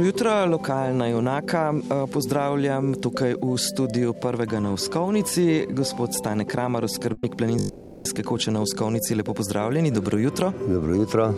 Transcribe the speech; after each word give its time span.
Dobro 0.00 0.08
jutro, 0.08 0.46
lokalna 0.46 1.06
junaka. 1.06 1.74
Eh, 1.76 2.12
Pozdravljam 2.12 2.94
tukaj 2.94 3.34
v 3.42 3.56
studiu 3.58 4.12
prvega 4.12 4.60
na 4.60 4.72
Uskovnici, 4.72 5.66
gospod 5.70 6.14
Stane 6.14 6.44
Kramar, 6.44 6.86
skrbnik 6.88 7.36
planinske 7.36 8.22
koče 8.24 8.50
na 8.50 8.62
Uskovnici. 8.62 9.14
Lepo 9.14 9.34
pozdravljeni, 9.34 9.90
dobro 9.90 10.18
jutro. 10.18 10.52
Dobro 10.68 10.94
jutro. 10.94 11.34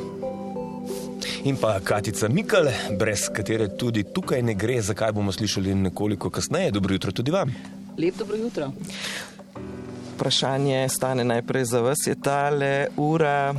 In 1.45 1.57
pa 1.57 1.81
Katica 1.81 2.29
Mikal, 2.29 2.69
brez 2.99 3.27
katere 3.35 3.67
tudi 3.77 4.05
tukaj 4.05 4.43
ne 4.43 4.55
gre, 4.55 4.81
zakaj 4.83 5.13
bomo 5.13 5.33
slišali 5.33 5.75
nekoliko 5.75 6.31
kasneje. 6.31 6.71
Dobro 6.71 6.95
jutro 6.95 7.13
tudi 7.13 7.31
vam. 7.31 7.55
Lep 7.99 8.15
dobro 8.19 8.37
jutro. 8.37 8.71
Vprašanje 10.15 10.89
stane 10.89 11.25
najprej 11.25 11.65
za 11.65 11.81
vas, 11.81 12.07
je 12.07 12.15
tale 12.15 12.87
ura 12.97 13.55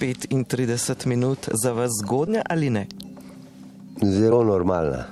35 0.00 1.06
minut 1.06 1.48
za 1.52 1.72
vas 1.72 1.90
zgodnja 2.02 2.42
ali 2.50 2.70
ne? 2.70 2.86
Zelo 4.02 4.44
normalna. 4.44 5.04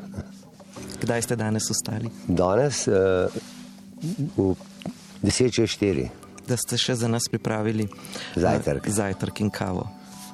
Kdaj 1.03 1.23
ste 1.23 1.37
danes 1.37 1.71
ustali? 1.71 2.11
Danes 2.29 2.87
uh, 2.89 2.95
v 4.37 4.55
10.04. 5.23 6.09
Da 6.49 6.57
ste 6.59 6.79
še 6.79 6.95
za 6.99 7.09
nas 7.09 7.29
pripravili 7.31 7.87
Zajtrk. 8.35 8.87
eh, 8.87 8.91
zajtrk 8.91 9.41
in 9.41 9.51
kavo. 9.51 9.87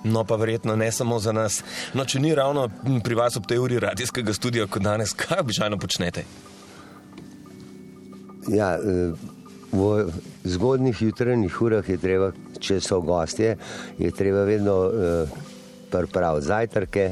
No, 0.05 0.24
pa 0.24 0.37
verjetno 0.37 0.77
ne 0.77 0.93
samo 0.93 1.19
za 1.19 1.33
nas. 1.33 1.62
No, 1.95 2.05
če 2.05 2.21
ni 2.21 2.34
ravno 2.34 2.69
pri 3.05 3.15
vas 3.15 3.37
ob 3.37 3.47
tej 3.47 3.59
uri 3.59 3.79
radijskega 3.83 4.33
studia 4.33 4.66
kot 4.66 4.83
danes, 4.83 5.12
kaj 5.12 5.43
običajno 5.43 5.79
počnete? 5.79 6.24
Ja, 8.49 8.79
eh, 8.79 9.13
v 9.73 10.09
zgodnih 10.45 11.02
jutranjih 11.02 11.63
urah 11.63 11.88
je 11.88 11.99
treba, 12.01 12.32
če 12.60 12.80
so 12.80 13.01
gostje, 13.04 13.57
je 13.99 14.10
treba 14.16 14.46
vedno 14.49 14.76
uh, 14.88 15.29
pripraviti 15.93 16.46
zajtrke, 16.46 17.10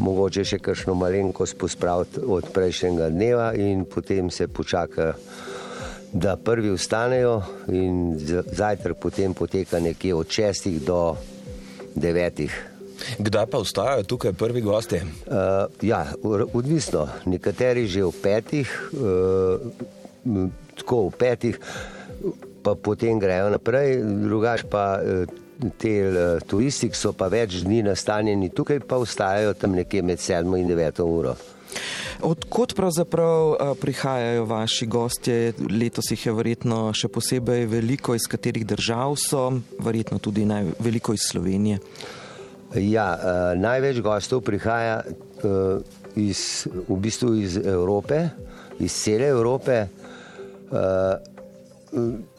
mogoče 0.00 0.44
še 0.44 0.58
kakšno 0.64 0.94
malenkost 0.98 1.58
pospraviti 1.60 2.24
od 2.26 2.48
prejšnjega 2.54 3.10
dneva 3.12 3.52
in 3.54 3.84
potem 3.84 4.30
se 4.30 4.48
počaka, 4.48 5.12
da 6.12 6.34
prvi 6.36 6.72
vstanejo 6.74 7.36
in 7.70 8.16
zajtrk 8.18 8.98
potem 8.98 9.34
poteka 9.34 9.78
nekje 9.80 10.14
od 10.14 10.26
šestih 10.26 10.80
do 10.82 11.14
devetih. 11.94 12.50
Kdaj 13.18 13.46
pa 13.46 13.60
vstajajo 13.62 14.02
tukaj 14.04 14.32
prvi 14.32 14.60
gostje? 14.60 15.04
Uh, 15.04 15.70
ja, 15.82 16.04
odvisno. 16.52 17.06
Nekateri 17.24 17.86
že 17.86 18.04
v 18.04 18.12
petih, 18.22 18.68
uh, 18.92 19.62
tako 20.76 21.08
v 21.08 21.14
petih, 21.16 21.56
pa 22.60 22.74
potem 22.74 23.16
grejo 23.18 23.48
naprej, 23.54 24.02
drugač 24.04 24.66
pa 24.68 25.00
uh, 25.00 25.24
te 25.78 25.94
uh, 26.08 26.40
turisti, 26.46 26.90
ki 26.90 26.98
so 26.98 27.12
pa 27.16 27.28
več 27.32 27.60
dni 27.64 27.82
nastanjeni 27.86 28.50
tukaj, 28.54 28.80
pa 28.86 29.00
vstajajo 29.02 29.54
tam 29.60 29.76
nekje 29.78 30.02
med 30.02 30.20
sedmo 30.20 30.58
in 30.60 30.68
deveto 30.68 31.06
uro. 31.06 31.36
Odkot 32.22 32.74
pravzaprav 32.76 33.52
eh, 33.52 33.74
prihajajo 33.80 34.44
vaši 34.44 34.86
gostje? 34.86 35.52
Letos 35.70 36.10
jih 36.10 36.26
je 36.26 36.32
verjetno 36.34 36.80
še 36.92 37.08
posebej 37.08 37.64
veliko, 37.70 38.14
iz 38.14 38.26
katerih 38.28 38.66
držav 38.66 39.16
so, 39.20 39.46
verjetno 39.80 40.18
tudi 40.18 40.44
naj, 40.44 40.74
veliko 40.82 41.14
iz 41.16 41.24
Slovenije. 41.30 41.78
Ja, 42.74 43.06
uh, 43.16 43.38
največ 43.58 43.98
gostov 44.04 44.44
prihaja 44.46 45.00
uh, 45.02 45.80
iz, 46.14 46.68
v 46.70 46.98
bistvu 47.02 47.32
iz 47.40 47.56
Evrope, 47.58 48.28
iz 48.78 48.94
cele 48.94 49.30
Evrope. 49.32 49.80
Uh, 50.70 51.40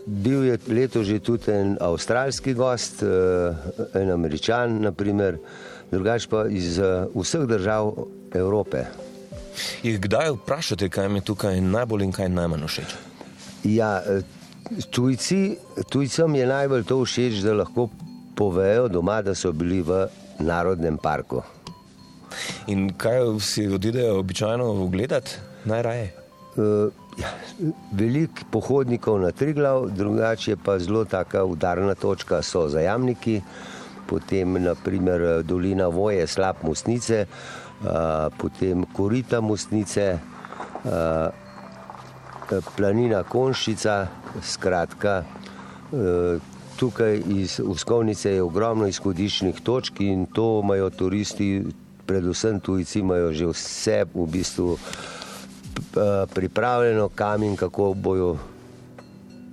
bil 0.06 0.44
je 0.46 0.58
leto 0.68 1.04
že 1.04 1.20
tudi 1.20 1.52
en 1.52 1.78
avstralski 1.82 2.54
gost, 2.54 3.04
uh, 3.04 3.56
en 3.94 4.12
američan, 4.12 4.82
naprimer, 4.82 5.38
drugač 5.92 6.28
pa 6.28 6.46
iz 6.50 6.80
uh, 6.80 7.08
vseh 7.16 7.48
držav 7.48 7.94
Evrope. 8.34 8.86
Jih 9.84 10.00
kdaj 10.00 10.32
vprašate, 10.32 10.90
kaj 10.90 11.10
mi 11.10 11.22
tukaj 11.22 11.62
najbolj 11.62 12.06
in 12.08 12.14
kaj 12.16 12.30
najmanj 12.30 12.68
všeč? 12.68 12.94
Ja, 13.68 14.00
eh, 14.00 14.24
tujci, 14.90 15.58
tujcem 15.90 16.36
je 16.36 16.48
najbolj 16.48 16.86
to 16.88 17.02
všeč, 17.04 17.42
da 17.44 17.54
lahko 17.54 17.90
povejo 18.36 18.88
doma, 18.88 19.22
da 19.22 19.36
so 19.36 19.52
bili 19.52 19.82
v 19.82 20.08
narodnem 20.40 20.98
parku. 20.98 21.44
In 22.68 22.94
kaj 22.98 23.40
si 23.44 23.68
odidejo 23.68 24.20
običajno 24.20 24.66
ogledati 24.84 25.38
najraje? 25.66 26.14
Uh, 26.56 26.92
ja, 27.18 27.30
Veliko 27.92 28.44
pohodnikov 28.52 29.20
na 29.22 29.32
Triglav, 29.32 29.90
drugače 29.96 30.56
pa 30.56 30.80
zelo 30.80 31.06
taka 31.06 31.44
udarna 31.46 31.96
točka 31.96 32.42
so 32.42 32.68
zajamniki, 32.70 33.42
potem 34.08 34.58
naprimer 34.64 35.44
dolina 35.44 35.88
Voje, 35.88 36.28
slab 36.28 36.64
Mostnice, 36.64 37.26
uh, 37.26 38.28
potem 38.38 38.86
Korita 38.94 39.42
Mostnice, 39.42 40.20
uh, 40.84 41.30
planina 42.76 43.24
Konščica, 43.24 44.08
skratka. 44.44 45.24
Tukaj 46.82 47.22
iz 47.30 47.60
Uskovnice 47.64 48.32
je 48.32 48.42
ogromno 48.42 48.88
izhodiščnih 48.90 49.60
točk 49.62 50.00
in 50.02 50.26
to 50.26 50.62
imajo 50.64 50.90
turisti, 50.90 51.62
predvsem 52.06 52.60
tujci, 52.60 53.00
imajo 53.00 53.34
že 53.34 53.50
vse 53.52 53.98
v 54.14 54.26
bistvu 54.28 54.74
eh, 54.74 55.21
pripravljeno, 56.34 57.10
kam 57.10 57.44
in 57.44 57.56
kako 57.56 57.94
bojo 57.94 58.38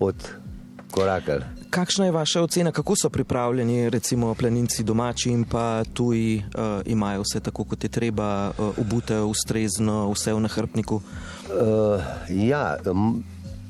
odkorakali. 0.01 1.45
Kakšna 1.71 2.05
je 2.05 2.13
vaša 2.13 2.43
ocena, 2.43 2.73
kako 2.73 2.95
so 2.97 3.11
pripravljeni, 3.11 3.91
recimo 3.91 4.35
planinci 4.35 4.83
domači 4.83 5.31
in 5.31 5.45
pa 5.45 5.85
tuji, 5.85 6.39
uh, 6.39 6.87
imajo 6.87 7.23
vse 7.23 7.41
tako, 7.41 7.65
kot 7.65 7.85
je 7.85 7.91
treba, 7.91 8.51
uh, 8.51 8.79
obute 8.79 9.21
ustrezno, 9.21 10.11
vse 10.13 10.33
v 10.33 10.41
nahrbniku? 10.41 10.95
Uh, 10.97 12.01
ja, 12.31 12.77
m, 12.87 13.23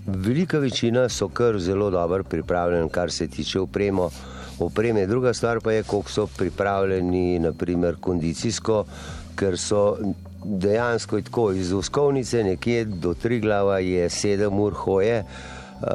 velika 0.07 0.59
večina 0.59 1.09
so 1.09 1.29
kar 1.29 1.59
zelo 1.59 1.91
dobro 1.91 2.25
pripravljeni, 2.25 2.89
kar 2.89 3.11
se 3.11 3.29
tiče 3.29 3.61
opremo. 3.61 4.11
opreme. 4.59 5.07
Druga 5.07 5.35
stvar 5.35 5.61
pa 5.61 5.73
je, 5.73 5.83
koliko 5.83 6.11
so 6.11 6.27
pripravljeni, 6.27 7.39
naprimer 7.39 7.97
kondicijsko, 8.01 8.85
ker 9.37 9.59
so 9.59 9.97
dejansko 10.49 11.21
tako 11.21 11.53
iz 11.53 11.73
Uskovnice 11.73 12.45
nekje 12.45 12.85
do 12.85 13.15
Triglava 13.15 13.79
je 13.79 14.11
sedem 14.11 14.61
ur 14.61 14.75
hoje. 14.75 15.25
Uh, 15.81 15.89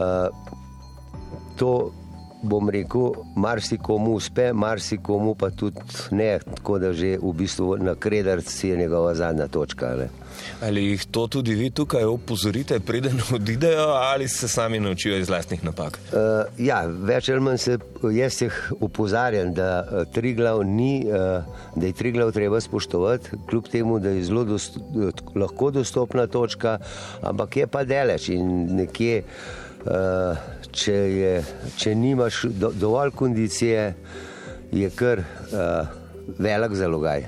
bom 2.44 2.70
rekel, 2.70 3.14
marsikomu 3.36 4.14
uspe, 4.20 4.54
marsikomu 4.54 5.36
pa 5.36 5.50
tudi 5.50 5.80
ne, 6.12 6.40
tako 6.56 6.80
da 6.80 6.94
že 6.94 7.18
v 7.22 7.34
bistvu 7.34 7.78
na 7.78 7.96
kredarci 7.96 8.70
je 8.70 8.78
njegova 8.78 9.16
zadnja 9.16 9.48
točka. 9.48 9.96
Ne. 9.96 10.10
Ali 10.62 10.84
jih 10.86 11.06
to 11.06 11.28
tudi 11.28 11.56
vi 11.56 11.70
tukaj 11.70 12.04
opozorite, 12.04 12.80
preden 12.80 13.22
odidejo, 13.36 13.88
ali 13.88 14.28
se 14.28 14.48
sami 14.48 14.80
naučijo 14.80 15.18
iz 15.18 15.30
lastnih 15.30 15.64
napak? 15.64 16.00
Uh, 16.12 16.20
ja, 16.58 16.84
več 16.86 17.30
ali 17.30 17.42
manj 17.42 17.58
se 17.58 17.78
jaz 18.12 18.42
jih 18.42 18.60
opozarjam, 18.82 19.54
da, 19.54 19.72
uh, 19.84 20.04
Triglav 20.14 20.64
ni, 20.68 21.06
uh, 21.08 21.44
da 21.76 21.86
je 21.86 21.94
Triglav 21.94 22.32
treba 22.32 22.62
spoštovati, 22.62 23.30
kljub 23.50 23.68
temu, 23.72 24.00
da 24.00 24.10
je 24.10 24.24
zelo 24.24 24.44
dost, 24.44 24.80
lahko 25.36 25.72
dostopna 25.72 26.28
točka, 26.28 26.78
ampak 27.22 27.58
je 27.58 27.68
pa 27.68 27.84
deleč 27.84 28.30
in 28.34 28.76
nekje, 28.76 29.24
uh, 29.24 29.64
če, 30.72 30.94
je, 30.94 31.34
če 31.78 31.96
nimaš 31.96 32.44
do, 32.50 32.72
dovolj 32.72 33.12
kondicije, 33.16 33.94
je 34.74 34.90
kar 34.90 35.22
uh, 35.22 35.88
velik 36.40 36.76
zalogaj. 36.78 37.28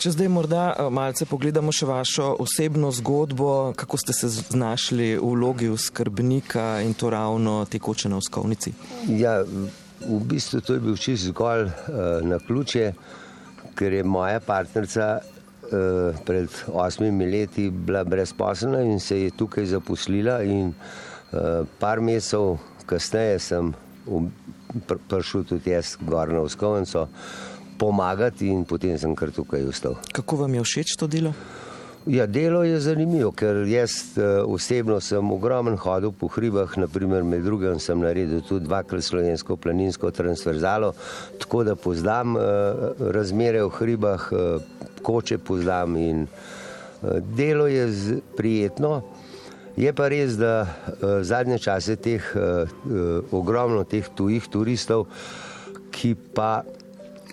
Če 0.00 0.14
zdaj 0.14 0.30
morda 0.32 0.62
eh, 0.72 0.86
malce 0.88 1.26
pogledamo 1.28 1.74
še 1.76 1.84
vašo 1.84 2.30
osebno 2.40 2.88
zgodbo, 2.96 3.74
kako 3.76 3.98
ste 4.00 4.14
se 4.16 4.30
znašli 4.32 5.10
v 5.18 5.32
vlogi 5.34 5.68
skrbnika 5.76 6.80
in 6.86 6.94
to 6.96 7.10
ravno 7.12 7.66
tekoče 7.68 8.08
na 8.08 8.16
uskovnici. 8.16 8.72
Ja, 9.12 9.42
v 10.00 10.20
bistvu 10.30 10.62
to 10.64 10.78
je 10.78 10.84
bil 10.86 10.96
čist 10.96 11.28
zgolj 11.28 11.66
uh, 11.68 12.00
na 12.24 12.40
ključe, 12.40 12.94
ker 13.76 13.98
je 13.98 14.06
moja 14.08 14.40
partnerica 14.40 15.10
uh, 15.20 16.16
pred 16.24 16.48
osmimi 16.72 17.28
leti 17.28 17.68
bila 17.68 18.00
brezposelna 18.04 18.80
in 18.80 19.04
se 19.04 19.20
je 19.26 19.36
tukaj 19.36 19.68
zaposlila. 19.74 20.40
In, 20.48 20.72
uh, 20.72 21.09
par 21.78 22.00
mesecev 22.00 22.58
kasneje 22.86 23.38
sem 23.38 23.72
prišel 25.08 25.44
tudi 25.44 25.70
jaz 25.70 25.96
gor 26.00 26.32
na 26.32 26.40
Uskovnico 26.42 27.08
pomagati 27.78 28.48
in 28.48 28.64
potem 28.64 28.98
sem 28.98 29.14
kar 29.16 29.30
tukaj 29.32 29.64
ostal. 29.64 29.96
Kako 30.12 30.44
vam 30.44 30.54
je 30.54 30.64
všeč 30.64 30.96
to 31.00 31.06
delo? 31.06 31.32
Ja, 32.08 32.24
delo 32.26 32.62
je 32.64 32.78
zanimivo, 32.80 33.28
ker 33.36 33.60
jaz 33.68 34.16
uh, 34.16 34.40
osebno 34.48 35.00
sem 35.04 35.32
ogromen 35.32 35.76
hodil 35.76 36.14
po 36.16 36.30
hribah, 36.32 36.72
naprimer 36.80 37.24
med 37.24 37.44
drugim 37.44 37.76
sem 37.80 38.00
naredil 38.00 38.40
tudi 38.40 38.64
dvakrat 38.64 39.04
slovensko 39.04 39.56
planinsko 39.60 40.10
transverzalo, 40.10 40.94
tako 41.38 41.64
da 41.64 41.76
poznam 41.76 42.36
uh, 42.36 42.42
razmere 43.12 43.66
v 43.66 43.74
hribah, 43.76 44.28
uh, 44.32 44.64
koče 45.04 45.38
poznam 45.44 45.96
in 46.00 46.24
uh, 46.24 47.20
delo 47.36 47.68
je 47.68 47.84
prijetno. 48.36 49.02
Je 49.80 49.92
pa 49.96 50.10
res, 50.12 50.36
da 50.36 50.66
uh, 50.66 51.22
zadnje 51.24 51.56
čase 51.58 51.96
teh 51.96 52.20
uh, 52.36 52.68
uh, 52.68 53.32
ogromno 53.32 53.84
teh 53.88 54.04
tujih 54.04 54.44
turistov, 54.52 55.06
ki 55.94 56.12
pa 56.36 56.60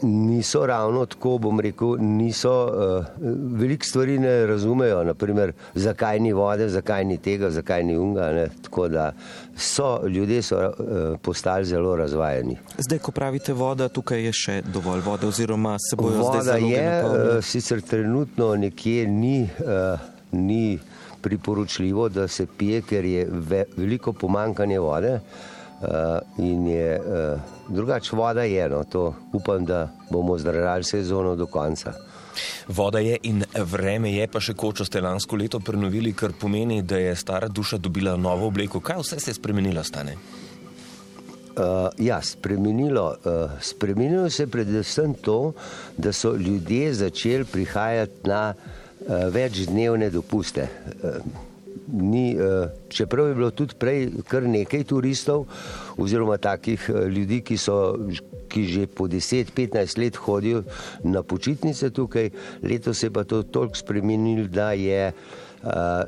niso 0.01 0.61
ravno 0.69 1.03
tako, 1.09 1.37
bom 1.43 1.59
rekel, 1.59 1.97
niso, 1.99 2.53
uh, 2.71 3.05
veliko 3.59 3.85
stvari 3.85 4.15
ne 4.23 4.45
razumejo, 4.47 5.03
naprimer, 5.03 5.51
zakaj 5.75 6.19
ni 6.23 6.31
vode, 6.33 6.69
zakaj 6.71 7.03
ni 7.05 7.17
tega, 7.17 7.49
zakaj 7.51 7.83
ni 7.83 7.97
unga. 7.97 8.31
Ne? 8.31 8.47
Tako 8.63 8.87
da 8.87 9.11
so 9.57 10.07
ljudje 10.07 10.41
so, 10.41 10.63
uh, 10.63 11.19
postali 11.21 11.65
zelo 11.65 11.95
razvajeni. 11.99 12.55
Zdaj, 12.77 12.99
ko 12.99 13.11
pravite 13.11 13.53
voda, 13.53 13.89
tukaj 13.89 14.23
je 14.23 14.33
še 14.33 14.61
dovolj 14.71 15.03
vode, 15.03 15.27
oziroma 15.27 15.75
se 15.83 15.99
bojo 15.99 16.21
voda 16.21 16.45
zdaj 16.47 16.63
je, 16.63 16.85
napolnile? 16.91 17.39
uh, 17.39 17.43
sicer 17.43 17.81
trenutno 17.81 18.55
nekje 18.55 19.07
ni. 19.07 19.41
Uh, 19.59 20.13
ni 20.31 20.79
priporočljivo, 21.21 22.09
da 22.09 22.27
se 22.27 22.47
pije, 22.57 22.81
ker 22.81 23.05
je 23.05 23.27
ve, 23.29 23.65
veliko 23.77 24.13
pomankanje 24.13 24.79
vode. 24.79 25.19
Uh, 25.77 25.87
in 26.41 26.67
je 26.67 26.99
uh, 26.99 27.39
drugače 27.69 28.15
voda, 28.15 28.43
je 28.43 28.69
no, 28.69 28.83
to 28.83 29.13
upam, 29.33 29.65
da 29.65 29.89
bomo 30.09 30.37
zdržali 30.37 30.83
sezono 30.83 31.35
do 31.35 31.45
konca. 31.45 31.93
Voda 32.67 32.99
je 32.99 33.17
in 33.23 33.43
vreme 33.53 34.11
je, 34.13 34.25
pa 34.27 34.41
še 34.41 34.55
kočo 34.57 34.85
ste 34.85 35.01
lansko 35.01 35.37
leto 35.37 35.59
prenovili, 35.59 36.15
kar 36.17 36.33
pomeni, 36.33 36.81
da 36.81 36.97
je 36.97 37.15
stara 37.15 37.47
duša 37.47 37.77
dobila 37.77 38.17
novo 38.17 38.49
obleko. 38.49 38.81
Kaj 38.81 39.03
vse 39.03 39.19
se 39.19 39.31
je 39.31 39.37
spremenilo, 39.37 39.83
stane? 39.83 40.17
Uh, 41.57 41.87
ja, 42.01 42.21
spremenilo, 42.21 43.05
uh, 43.25 43.53
spremenilo 43.61 44.29
se 44.29 44.43
je 44.43 44.51
predvsem 44.53 45.13
to, 45.13 45.53
da 45.97 46.13
so 46.13 46.33
ljudje 46.33 46.93
začeli 46.93 47.45
prihajati 47.45 48.29
na 48.29 48.53
uh, 48.53 48.86
večdnevne 49.07 50.09
dopuste. 50.09 50.67
Uh, 51.03 51.15
ni, 51.87 52.35
uh, 52.35 52.69
čeprav 52.89 53.27
je 53.27 53.35
bilo 53.35 53.51
tudi 53.51 53.75
prej 53.79 54.09
kar 54.27 54.43
nekaj 54.43 54.83
turistov, 54.83 55.45
oziroma 55.97 56.37
takih 56.37 56.89
ljudi, 56.89 57.41
ki, 57.41 57.57
so, 57.57 57.95
ki 58.51 58.63
že 58.67 58.87
po 58.87 59.07
10-15 59.07 59.99
let 60.01 60.15
hodijo 60.15 60.63
na 61.03 61.23
počitnice 61.23 61.89
tukaj, 61.89 62.29
letos 62.63 62.99
se 62.99 63.07
je 63.07 63.11
pa 63.11 63.23
to 63.23 63.43
toliko 63.43 63.75
spremenilo, 63.75 64.47
da 64.47 64.71
je 64.71 65.13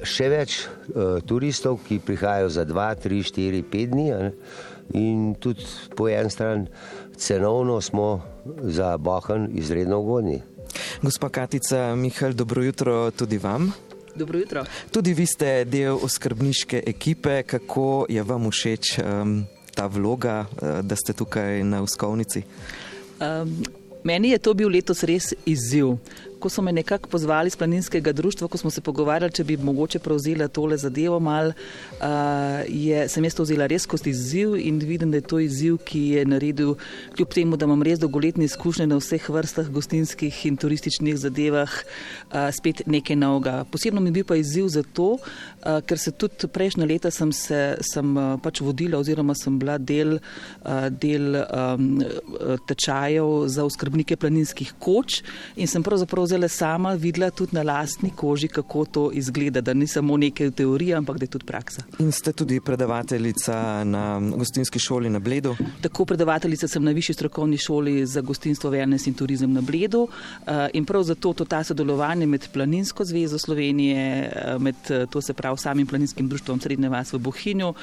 še 0.05 0.27
več 0.29 0.59
turistov, 1.27 1.79
ki 1.87 1.99
prihajajo 2.05 2.51
za 2.53 2.65
2, 2.69 2.89
3, 3.05 3.23
4, 3.33 3.63
5 3.71 3.93
dni. 3.95 4.09
In 4.97 5.35
tudi 5.37 5.65
po 5.95 6.07
eni 6.09 6.31
strani 6.33 6.67
cenovno 7.17 7.81
smo 7.81 8.21
za 8.61 8.97
Bohan 8.97 9.49
izredno 9.53 9.99
ugodni. 9.99 10.41
Gospa 11.01 11.29
Katica, 11.29 11.95
Mihajl, 11.95 12.33
dobro 12.33 12.63
jutro 12.63 13.11
tudi 13.11 13.37
vam. 13.37 13.71
Dobro 14.15 14.39
jutro. 14.39 14.65
Tudi 14.91 15.13
vi 15.13 15.25
ste 15.25 15.65
del 15.65 15.95
oskrbniške 16.01 16.83
ekipe. 16.85 17.43
Kako 17.43 18.05
je 18.09 18.23
vam 18.23 18.49
všeč 18.51 18.99
um, 18.99 19.45
ta 19.75 19.87
vloga, 19.87 20.45
uh, 20.45 20.79
da 20.81 20.95
ste 20.95 21.13
tukaj 21.13 21.63
na 21.63 21.81
uskovnici? 21.81 22.43
Um, 23.19 23.63
meni 24.03 24.29
je 24.29 24.37
to 24.37 24.53
bil 24.53 24.69
letos 24.69 25.03
res 25.03 25.33
izziv. 25.45 25.95
Ko 26.39 26.49
so 26.49 26.61
me 26.61 26.71
nekako 26.71 27.09
pozvali 27.09 27.47
iz 27.47 27.55
planinskega 27.55 28.11
društva, 28.11 28.47
ko 28.47 28.57
smo 28.57 28.69
se 28.71 28.81
pogovarjali, 28.81 29.33
če 29.33 29.43
bi 29.43 29.57
mogoče 29.57 29.99
prevzela 29.99 30.47
tole 30.47 30.77
zadevo 30.77 31.19
mal, 31.19 31.51
uh, 31.51 32.05
je, 32.67 33.07
sem 33.11 33.23
jaz 33.27 33.35
to 33.35 33.43
vzela 33.43 33.67
res 33.67 33.83
kot 33.89 34.07
izziv 34.07 34.55
in 34.55 34.79
vidim, 34.79 35.11
da 35.11 35.19
je 35.19 35.27
to 35.27 35.39
izziv, 35.43 35.77
ki 35.83 36.03
je 36.13 36.23
naredil, 36.25 36.75
kljub 37.17 37.33
temu, 37.35 37.57
da 37.59 37.67
imam 37.67 37.83
res 37.83 37.99
dolgoletne 37.99 38.47
izkušnje 38.47 38.87
na 38.87 38.99
vseh 39.01 39.25
vrstah 39.29 39.67
gostinskih 39.67 40.37
in 40.47 40.55
turističnih 40.57 41.17
zadevah, 41.19 41.73
uh, 41.73 42.47
spet 42.55 42.85
nekaj 42.87 43.19
novega. 43.19 43.65
Posebno 43.71 43.99
mi 43.99 44.13
je 44.13 44.19
bil 44.21 44.29
pa 44.31 44.39
izziv 44.39 44.71
zato, 44.71 45.09
uh, 45.17 45.81
ker 45.83 45.99
se 45.99 46.15
tudi 46.15 46.47
prejšnja 46.47 46.87
leta 46.87 47.11
sem, 47.11 47.35
se, 47.35 47.75
sem 47.83 48.15
uh, 48.15 48.37
pač 48.39 48.63
vodila 48.63 49.03
oziroma 49.03 49.35
sem 49.35 49.59
bila 49.59 49.75
del, 49.77 50.21
uh, 50.63 50.87
del 50.87 51.35
um, 51.43 51.91
tečajev 52.71 53.49
za 53.51 53.67
oskrbnike 53.67 54.15
planinskih 54.15 54.71
koč 54.79 55.19
in 55.59 55.67
sem 55.67 55.83
pravzaprav 55.83 56.28
zelo 56.29 56.47
sama 56.47 56.93
videla 56.93 57.31
tudi 57.31 57.55
na 57.55 57.63
lastni 57.63 58.11
koži, 58.15 58.47
kako 58.47 58.85
to 58.85 59.09
izgleda, 59.13 59.61
da 59.61 59.73
ni 59.73 59.87
samo 59.87 60.17
nekaj 60.17 60.51
teorije, 60.51 60.95
ampak 60.95 61.17
da 61.17 61.23
je 61.23 61.33
tudi 61.35 61.45
praksa. 61.45 61.83
In 61.99 62.11
ste 62.11 62.33
tudi 62.33 62.59
predavateljica 62.59 63.83
na 63.83 64.21
gostinski 64.37 64.79
šoli 64.79 65.09
na 65.09 65.19
Bledu. 65.19 65.55
Tako 65.81 66.05
predavateljica 66.05 66.67
sem 66.67 66.83
na 66.83 66.91
višji 66.91 67.15
strokovni 67.15 67.57
šoli 67.57 68.05
za 68.05 68.21
gostinstvo, 68.21 68.71
wellness 68.71 69.07
in 69.07 69.13
turizem 69.13 69.53
na 69.53 69.61
Bledu 69.61 70.07
eh, 70.07 70.69
in 70.73 70.85
prav 70.85 71.03
zato 71.03 71.33
to 71.33 71.45
ta 71.45 71.63
sodelovanje 71.63 72.25
med 72.25 72.47
Planinsko 72.53 73.05
zvezo 73.05 73.37
Slovenije, 73.37 74.05
eh, 74.35 74.59
med 74.59 74.75
eh, 74.89 75.05
to 75.09 75.21
se 75.21 75.33
pravi 75.33 75.57
samim 75.57 75.87
planinskim 75.87 76.29
društvom 76.29 76.61
Srednje 76.61 76.89
vas 76.89 77.13
v 77.13 77.17
Bohinju 77.17 77.73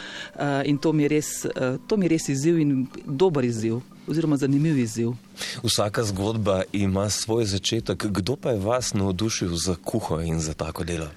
in 0.65 0.79
to 0.79 0.93
mi 0.93 1.03
je 1.03 1.09
res, 1.09 1.47
to 1.87 1.97
mi 1.97 2.05
je 2.05 2.09
res 2.09 2.29
izziv 2.29 2.59
in 2.59 2.87
dober 3.07 3.45
izziv 3.45 3.81
oziroma 4.09 4.37
zanimiv 4.37 4.79
izziv. 4.79 5.13
Vsaka 5.63 6.05
zgodba 6.05 6.63
ima 6.73 7.11
svoj 7.11 7.45
začetek. 7.45 8.07
Kdo 8.07 8.37
pa 8.37 8.51
je 8.51 8.59
vas 8.59 8.95
navdušil 8.95 9.57
za 9.57 9.77
kuho 9.85 10.21
in 10.21 10.41
za 10.41 10.55
tako 10.55 10.85
delo? 10.85 11.09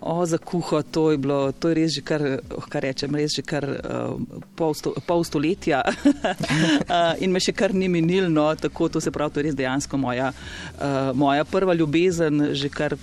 O, 0.00 0.26
za 0.26 0.38
kuho, 0.38 0.82
to 0.82 1.10
je 1.10 1.18
bilo, 1.18 1.52
to 1.52 1.68
je 1.68 1.74
res 1.74 1.92
že 1.92 2.00
kar, 2.00 2.22
oh, 2.56 2.64
kar 2.72 2.82
rečem, 2.88 3.12
res 3.14 3.36
že 3.36 3.42
kar 3.44 3.66
uh, 3.68 4.16
pol, 4.56 4.72
sto, 4.72 4.94
pol 5.04 5.20
stoletja 5.28 5.82
uh, 5.84 7.12
in 7.22 7.28
me 7.28 7.40
še 7.40 7.52
kar 7.52 7.74
ni 7.76 7.84
minilno, 7.92 8.46
tako 8.56 8.88
to 8.88 9.00
se 9.04 9.12
pravi, 9.12 9.34
to 9.34 9.40
je 9.40 9.50
res 9.50 9.58
dejansko 9.58 10.00
moja, 10.00 10.32
uh, 10.32 11.12
moja 11.12 11.44
prva 11.44 11.76
ljubezen, 11.76 12.54
že 12.56 12.72
kar, 12.72 12.96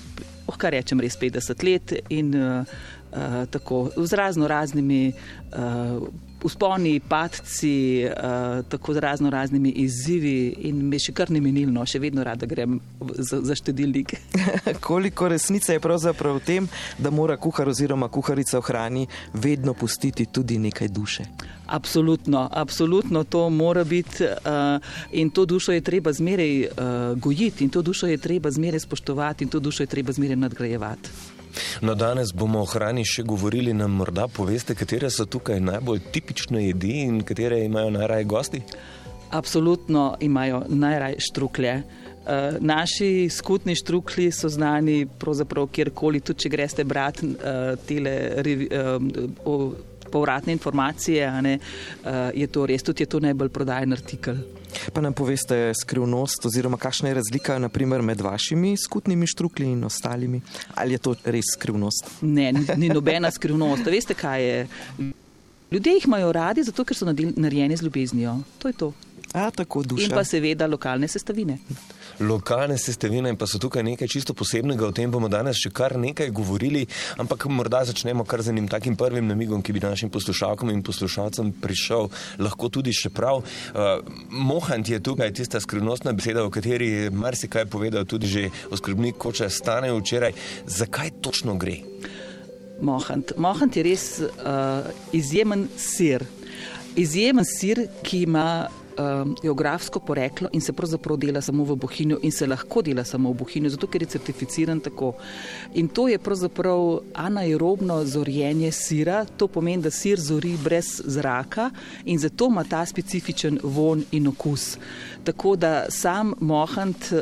oh, 0.50 0.58
kar 0.58 0.74
rečem, 0.74 0.98
res 0.98 1.20
50 1.22 1.68
let 1.70 1.94
in 2.10 2.34
uh, 2.34 2.66
uh, 3.14 3.46
tako 3.54 3.92
z 3.94 4.18
razno 4.18 4.50
raznimi 4.50 5.14
uh, 5.14 6.02
usponi, 6.48 7.00
padci, 7.00 8.06
uh, 8.08 8.64
tako 8.72 8.94
z 8.94 9.04
razno 9.04 9.30
raznimi 9.30 9.70
izzivi 9.84 10.56
in 10.70 10.82
me 10.88 11.00
še 11.00 11.14
kar 11.14 11.32
ne 11.32 11.42
minilno, 11.44 11.84
še 11.86 12.00
vedno 12.00 12.24
rada 12.24 12.48
grem 12.50 12.80
za, 13.18 13.42
za 13.44 13.56
štedilnik. 13.56 14.16
Koliko 14.88 15.28
resnice 15.28 15.76
je 15.76 15.84
pravzaprav 15.84 16.40
v 16.40 16.46
tem, 16.48 16.70
da 16.98 17.12
mora 17.12 17.38
kuhar 17.38 17.70
oziroma 17.70 18.10
kuharica 18.10 18.62
v 18.62 18.68
hrani 18.70 19.06
vedno 19.34 19.76
pustiti 19.78 20.28
tudi 20.32 20.60
nekaj 20.62 20.92
duše? 20.94 21.28
Absolutno, 21.68 22.48
absolutno 22.52 23.24
to 23.24 23.50
mora 23.50 23.84
biti 23.84 24.24
uh, 24.24 24.80
in 25.12 25.30
to 25.30 25.46
dušo 25.46 25.76
je 25.76 25.82
treba 25.82 26.14
zmeraj 26.14 26.54
uh, 26.64 26.70
gojiti 27.20 27.64
in 27.64 27.70
to 27.70 27.82
dušo 27.82 28.08
je 28.08 28.18
treba 28.18 28.52
zmeraj 28.52 28.80
spoštovati 28.88 29.44
in 29.44 29.50
to 29.50 29.60
dušo 29.60 29.84
je 29.84 29.88
treba 29.92 30.16
zmeraj 30.16 30.40
nadgrajevati. 30.48 31.37
No, 31.82 31.96
danes 31.96 32.34
bomo 32.34 32.62
o 32.62 32.66
hrani 32.66 33.06
še 33.06 33.24
govorili. 33.24 33.74
Nam 33.74 33.98
morda 34.00 34.28
poveste, 34.28 34.76
katere 34.76 35.10
so 35.14 35.26
tukaj 35.26 35.60
najbolj 35.64 36.04
tipične 36.12 36.68
jedi 36.68 37.02
in 37.06 37.22
katere 37.28 37.64
imajo 37.66 37.92
najraje 37.98 38.24
gosti? 38.24 38.62
Absolutno 39.32 40.16
imajo 40.20 40.64
najraje 40.70 41.20
štruklje. 41.20 41.82
Uh, 42.28 42.58
naši 42.60 43.30
skutni 43.32 43.76
štrukli 43.76 44.32
so 44.32 44.50
znani 44.50 45.06
pravzaprav 45.20 45.70
kjerkoli, 45.72 46.20
tudi 46.20 46.44
če 46.44 46.50
greste 46.52 46.84
brati 46.84 47.28
uh, 47.28 47.76
tele 47.88 48.16
uh, 48.36 49.72
povratne 50.12 50.54
informacije, 50.54 51.32
ne, 51.42 51.58
uh, 51.60 52.12
je 52.34 52.48
to 52.48 52.66
res, 52.66 52.84
tudi 52.84 53.04
je 53.04 53.12
to 53.12 53.20
najbolj 53.20 53.50
prodajen 53.50 53.94
artikel. 53.94 54.42
Pa 54.94 55.02
nam 55.02 55.14
poveste 55.14 55.72
skrivnost 55.74 56.46
oziroma 56.46 56.78
kakšna 56.78 57.10
je 57.10 57.18
razlika 57.20 57.60
naprimer, 57.60 58.02
med 58.02 58.22
vašimi 58.22 58.76
skutnimi 58.78 59.28
štrukli 59.28 59.66
in 59.72 59.84
ostalimi? 59.84 60.42
Ali 60.76 60.98
je 60.98 60.98
to 60.98 61.16
res 61.26 61.54
skrivnost? 61.56 62.22
Ne, 62.22 62.52
ni 62.76 62.90
nobena 62.90 63.32
skrivnost. 63.32 63.86
Veste, 63.86 64.14
kaj 64.14 64.44
je? 64.44 64.68
Ljudje 65.72 65.94
jih 65.94 66.06
imajo 66.06 66.32
radi, 66.32 66.64
zato 66.64 66.86
ker 66.88 66.96
so 66.96 67.06
narejeni 67.08 67.78
z 67.78 67.84
ljubeznijo. 67.84 68.38
To 68.60 68.72
je 68.72 68.74
to. 68.74 68.94
A, 69.34 69.52
tako 69.52 69.84
duša. 69.84 70.06
In 70.06 70.16
pa 70.16 70.24
seveda 70.24 70.68
lokalne 70.68 71.08
sestavine. 71.08 71.58
Lokalne 72.20 72.78
sestavine 72.78 73.36
pa 73.38 73.46
so 73.48 73.60
tukaj 73.60 73.84
nekaj 73.84 74.08
čisto 74.08 74.34
posebnega, 74.34 74.88
o 74.88 74.96
tem 74.96 75.12
bomo 75.12 75.28
danes 75.30 75.60
še 75.60 75.70
kar 75.76 75.98
nekaj 76.00 76.32
govorili, 76.34 76.86
ampak 77.20 77.46
morda 77.52 77.84
začnemo 77.86 78.26
kar 78.26 78.42
z 78.42 78.56
enim 78.56 78.70
takim 78.72 78.96
prvim 78.98 79.28
namigom, 79.28 79.62
ki 79.62 79.76
bi 79.76 79.84
našim 79.84 80.10
poslušalkam 80.10 80.72
in 80.74 80.82
poslušalcem 80.84 81.52
prišel 81.62 82.10
lahko 82.40 82.72
tudi 82.74 82.96
še 82.96 83.12
prav. 83.14 83.44
Uh, 83.44 84.00
Mohant 84.32 84.90
je 84.90 85.02
tukaj 85.04 85.34
tista 85.36 85.62
skrivnostna 85.62 86.16
beseda, 86.18 86.46
o 86.48 86.54
kateri 86.54 86.88
je 86.88 87.12
marsikaj 87.12 87.68
povedal 87.70 88.08
tudi 88.08 88.28
že 88.28 88.48
oskrbnik 88.72 89.20
Koče 89.20 89.50
Stane 89.50 89.92
včeraj. 89.94 90.34
Zakaj 90.66 91.20
točno 91.22 91.58
gre? 91.60 91.82
Mohant. 92.82 93.36
Mohant 93.38 93.78
je 93.78 93.84
res 93.86 94.08
uh, 94.22 94.90
izjemen 95.14 95.68
sir. 95.78 96.26
Izjemen 96.98 97.46
sir, 97.46 97.86
ki 98.02 98.26
ima 98.26 98.48
um, 98.98 99.36
geografsko 99.42 100.00
poreklo 100.00 100.50
in 100.54 100.62
se 100.62 100.74
pravzaprav 100.74 101.18
dela 101.18 101.42
samo 101.42 101.64
v 101.64 101.76
Bohinju 101.76 102.20
in 102.22 102.32
se 102.32 102.48
lahko 102.48 102.82
dela 102.82 103.04
samo 103.04 103.32
v 103.32 103.38
Bohinju, 103.38 103.70
zato 103.70 103.88
ker 103.88 104.02
je 104.02 104.08
certificiran 104.08 104.80
tako. 104.80 105.14
In 105.74 105.88
to 105.88 106.08
je 106.08 106.18
pravzaprav 106.20 107.00
anaerobno 107.14 108.06
zorjenje 108.06 108.72
sira, 108.72 109.26
to 109.26 109.48
pomeni, 109.48 109.84
da 109.84 109.92
sir 109.92 110.20
zori 110.20 110.58
brez 110.64 111.02
zraka 111.06 111.70
in 112.06 112.20
zato 112.20 112.48
ima 112.48 112.64
ta 112.64 112.86
specifičen 112.86 113.60
von 113.64 114.04
in 114.12 114.28
okus. 114.28 114.78
Tako 115.24 115.56
da 115.56 115.86
sam 115.90 116.34
mohant 116.40 117.12
uh, 117.12 117.20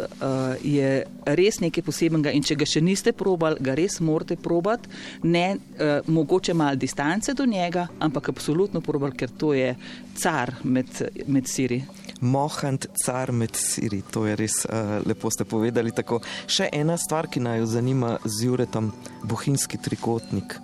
je 0.63 1.05
res 1.25 1.59
nekaj 1.59 1.83
posebnega 1.83 2.31
in 2.31 2.43
če 2.45 2.55
ga 2.55 2.65
še 2.69 2.81
niste 2.81 3.13
probali, 3.17 3.57
ga 3.59 3.73
res 3.75 3.99
morate 3.99 4.35
probati, 4.35 4.89
ne 5.23 5.45
uh, 5.55 6.05
mogoče 6.07 6.53
malo 6.53 6.75
distance 6.75 7.33
do 7.33 7.45
njega, 7.45 7.87
ampak 7.99 8.29
absolutno 8.29 8.81
probali, 8.81 9.17
ker 9.17 9.29
to 9.37 9.53
je 9.53 9.73
car 10.15 10.53
med, 10.63 10.87
med 11.27 11.49
siri. 11.65 11.83
Mohant 12.21 12.87
car 13.05 13.31
med 13.31 13.55
siri. 13.55 14.01
To 14.13 14.25
je 14.25 14.35
res 14.35 14.65
uh, 14.65 15.01
lepo 15.05 15.31
ste 15.31 15.45
povedali. 15.45 15.91
Tako. 15.91 16.21
Še 16.47 16.69
ena 16.73 16.97
stvar, 16.97 17.27
ki 17.27 17.41
naj 17.43 17.63
jo 17.63 17.67
zanima 17.69 18.15
z 18.25 18.49
Juretom, 18.49 18.91
bohinjski 19.25 19.81
trikotnik. 19.81 20.57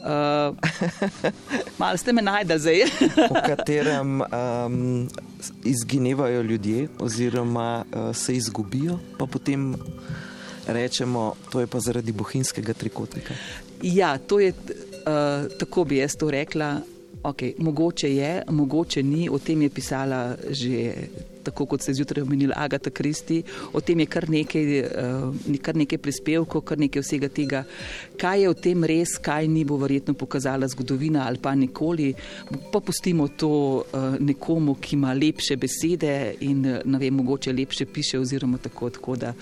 Uh, 0.00 0.56
Malo 1.80 2.00
ste 2.00 2.12
me 2.16 2.24
najdel 2.24 2.58
zdaj. 2.58 2.86
v 3.34 3.42
katerem 3.46 4.20
um, 4.24 5.08
izginevajo 5.64 6.42
ljudje, 6.42 6.88
oziroma 6.98 7.84
uh, 7.84 8.10
se 8.16 8.36
izgubijo, 8.36 8.98
pa 9.18 9.28
potem 9.28 9.74
rečemo, 10.66 11.34
to 11.52 11.60
je 11.60 11.68
pa 11.68 11.80
zaradi 11.80 12.12
bohinjskega 12.16 12.74
trikotnika. 12.76 13.36
Ja, 13.82 14.16
to 14.18 14.40
je 14.40 14.52
uh, 14.52 15.48
tako 15.60 15.84
bi 15.84 16.00
jaz 16.00 16.16
to 16.16 16.30
rekla. 16.32 16.80
Okay, 17.22 17.52
mogoče 17.58 18.16
je, 18.16 18.42
mogoče 18.48 19.02
ni, 19.02 19.28
o 19.28 19.38
tem 19.38 19.62
je 19.62 19.68
pisala 19.68 20.36
že 20.50 20.94
tako, 21.42 21.66
kot 21.66 21.82
ste 21.82 21.94
zjutraj 21.94 22.22
omenili, 22.22 22.52
Agata 22.56 22.90
Kristi, 22.90 23.42
o 23.72 23.80
tem 23.80 24.00
je 24.00 24.06
kar 24.06 24.28
nekaj, 24.30 24.80
uh, 24.80 25.58
kar 25.62 25.76
nekaj 25.76 25.98
prispevkov, 25.98 26.64
kar 26.64 26.78
nekaj 26.80 27.02
vsega 27.02 27.28
tega. 27.28 27.64
Kaj 28.20 28.42
je 28.42 28.48
v 28.48 28.56
tem 28.60 28.84
res, 28.84 29.16
kaj 29.20 29.48
ni, 29.48 29.64
bo 29.64 29.76
verjetno 29.80 30.14
pokazala 30.14 30.68
zgodovina 30.68 31.26
ali 31.26 31.40
pa 31.42 31.54
nikoli. 31.54 32.14
Pa 32.72 32.80
pustimo 32.80 33.28
to 33.28 33.52
uh, 33.84 34.16
nekomu, 34.20 34.78
ki 34.80 34.96
ima 34.96 35.12
lepše 35.12 35.56
besede 35.56 36.14
in 36.40 36.64
ne 36.84 36.98
vem, 36.98 37.14
mogoče 37.14 37.52
lepše 37.52 37.86
piše 37.86 38.18
oziroma 38.20 38.58
tako. 38.58 38.90
tako 38.90 39.16
da, 39.16 39.34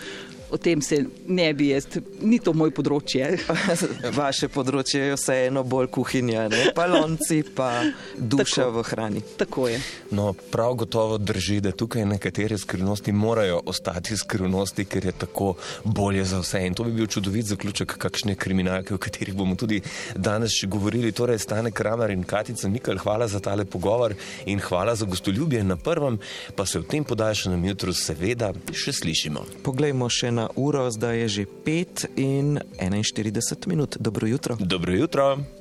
O 0.51 0.57
tem 0.57 0.81
se 0.83 1.05
ne 1.27 1.53
bi 1.55 1.69
jaz, 1.69 1.85
ni 2.25 2.39
to 2.41 2.55
moj 2.57 2.71
področje. 2.73 3.27
Vaše 4.21 4.49
področje 4.49 5.03
je 5.11 5.17
vseeno 5.19 5.61
bolj 5.69 5.91
kuhinja, 5.93 6.47
ne? 6.49 6.63
pa 6.77 6.87
lonci, 6.89 7.43
pa 7.45 7.83
duša 8.17 8.65
tako, 8.65 8.73
v 8.79 8.85
hrani. 8.89 9.23
Tako 9.41 9.67
je. 9.69 9.81
No, 10.17 10.31
prav 10.53 10.79
gotovo 10.81 11.19
drži, 11.21 11.59
da 11.65 11.73
tukaj 11.77 12.07
nekatere 12.09 12.57
skrivnosti 12.59 13.13
morajo 13.13 13.61
ostati 13.69 14.17
skrivnosti, 14.17 14.87
ker 14.89 15.11
je 15.11 15.15
tako 15.27 15.51
bolje 15.85 16.25
za 16.25 16.41
vse. 16.41 16.63
In 16.65 16.79
to 16.79 16.89
bi 16.89 16.97
bil 16.97 17.11
čudovit 17.13 17.51
zaključek 17.53 17.99
kakšne 18.01 18.39
kriminalke, 18.41 18.97
o 18.97 19.03
katerih 19.03 19.37
bomo 19.37 19.59
tudi 19.61 19.83
danes 20.17 20.57
še 20.57 20.71
govorili. 20.73 21.13
Torej, 21.13 21.43
Stane 21.45 21.75
Kramer 21.77 22.15
in 22.15 22.25
Katica 22.25 22.73
Mikal, 22.73 23.03
hvala 23.05 23.29
za 23.29 23.43
tale 23.45 23.69
pogovor 23.69 24.17
in 24.49 24.65
hvala 24.65 24.97
za 24.97 25.05
gostoljubje 25.05 25.61
na 25.65 25.77
prvem, 25.77 26.17
pa 26.57 26.65
se 26.67 26.81
v 26.81 26.89
tem 26.89 27.05
podaljšanem 27.05 27.69
jutru 27.69 27.93
seveda 27.93 28.55
še 28.73 28.97
slišimo. 28.97 29.45
Poglejmo 29.67 30.09
še 30.09 30.33
na 30.39 30.47
uro, 30.55 30.87
zdaj 30.91 31.27
je 31.27 31.29
že 31.29 31.45
5 31.67 32.15
in 32.15 32.63
41 32.79 33.67
minut. 33.67 33.97
Dobro 33.99 34.27
jutro. 34.27 34.57
Dobro 34.61 34.95
jutro. 34.95 35.58